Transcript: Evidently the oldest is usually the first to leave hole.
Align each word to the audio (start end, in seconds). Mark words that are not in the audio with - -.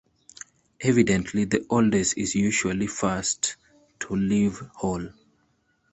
Evidently 0.79 1.45
the 1.45 1.63
oldest 1.69 2.17
is 2.17 2.33
usually 2.33 2.87
the 2.87 2.91
first 2.91 3.55
to 3.99 4.15
leave 4.15 4.57
hole. 4.73 5.09